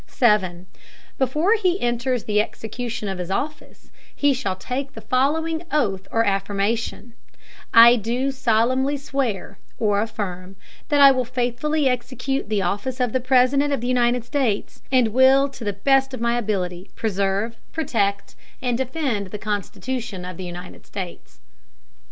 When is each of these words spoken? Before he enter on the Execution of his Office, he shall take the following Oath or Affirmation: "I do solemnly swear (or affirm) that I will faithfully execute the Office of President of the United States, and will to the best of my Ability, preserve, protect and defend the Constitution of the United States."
Before 1.19 1.53
he 1.53 1.79
enter 1.79 2.15
on 2.15 2.21
the 2.25 2.41
Execution 2.41 3.07
of 3.07 3.19
his 3.19 3.29
Office, 3.29 3.91
he 4.15 4.33
shall 4.33 4.55
take 4.55 4.93
the 4.93 4.99
following 5.01 5.61
Oath 5.71 6.07
or 6.09 6.25
Affirmation: 6.25 7.13
"I 7.71 7.97
do 7.97 8.31
solemnly 8.31 8.97
swear 8.97 9.59
(or 9.77 10.01
affirm) 10.01 10.55
that 10.89 11.01
I 11.01 11.11
will 11.11 11.23
faithfully 11.23 11.87
execute 11.87 12.49
the 12.49 12.63
Office 12.63 12.99
of 12.99 13.11
President 13.23 13.71
of 13.71 13.81
the 13.81 13.85
United 13.85 14.25
States, 14.25 14.81
and 14.91 15.09
will 15.09 15.47
to 15.49 15.63
the 15.63 15.73
best 15.73 16.15
of 16.15 16.19
my 16.19 16.35
Ability, 16.35 16.89
preserve, 16.95 17.57
protect 17.71 18.33
and 18.59 18.79
defend 18.79 19.27
the 19.27 19.37
Constitution 19.37 20.25
of 20.25 20.35
the 20.35 20.45
United 20.45 20.87
States." 20.87 21.41